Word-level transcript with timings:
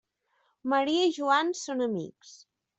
Maria 0.73 1.05
i 1.09 1.13
Joan 1.19 1.55
són 1.63 1.87
amics. 1.91 2.35